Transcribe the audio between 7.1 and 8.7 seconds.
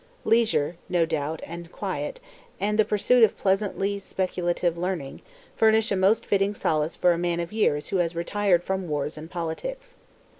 a man of years who has retired